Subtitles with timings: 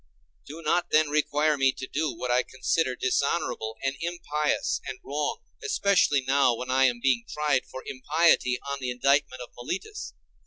[0.47, 5.41] Do not then require me to do what I consider dishonorable and impious and wrong,
[5.63, 10.13] especially now, when I am being tried for impiety on the indictment of Meletus.